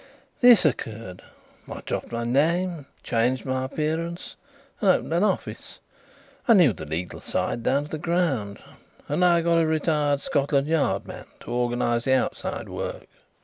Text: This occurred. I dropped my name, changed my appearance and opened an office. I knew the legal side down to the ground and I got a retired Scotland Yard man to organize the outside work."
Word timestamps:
This 0.39 0.65
occurred. 0.65 1.21
I 1.67 1.81
dropped 1.85 2.11
my 2.11 2.23
name, 2.23 2.87
changed 3.03 3.45
my 3.45 3.65
appearance 3.65 4.35
and 4.79 4.89
opened 4.89 5.13
an 5.13 5.23
office. 5.23 5.77
I 6.47 6.53
knew 6.53 6.73
the 6.73 6.85
legal 6.87 7.21
side 7.21 7.61
down 7.61 7.83
to 7.83 7.89
the 7.91 7.97
ground 7.99 8.57
and 9.07 9.23
I 9.23 9.41
got 9.41 9.59
a 9.61 9.67
retired 9.67 10.19
Scotland 10.19 10.65
Yard 10.65 11.05
man 11.05 11.25
to 11.41 11.51
organize 11.51 12.05
the 12.05 12.13
outside 12.15 12.67
work." 12.67 13.05